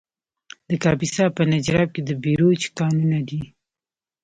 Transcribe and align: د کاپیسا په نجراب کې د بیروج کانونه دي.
د 0.69 0.71
کاپیسا 0.83 1.25
په 1.35 1.41
نجراب 1.51 1.89
کې 1.95 2.01
د 2.05 2.11
بیروج 2.23 2.61
کانونه 2.77 3.19
دي. 3.29 3.41